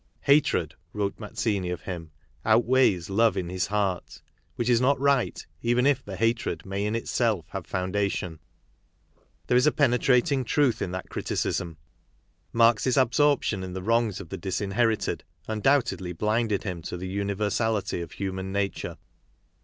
[0.33, 2.09] "Hatred," wrote Mazzini of him,"
[2.53, 4.23] outweighs love in his heart,
[4.55, 8.39] which is not" right even if the hatred may in itself have foundation."
[9.45, 11.77] There is a penetrating truth in that criticism.
[12.51, 18.01] Marx's absorption in the wrongs of the dis inherited undoubtedly blinded him to the universality
[18.01, 18.97] of human nature.